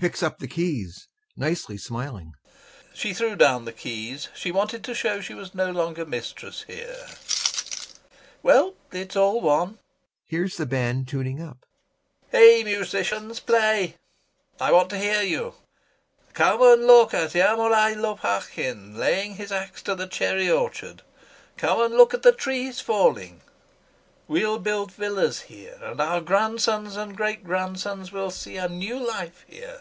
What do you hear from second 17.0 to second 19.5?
at Ermolai Lopakhin laying his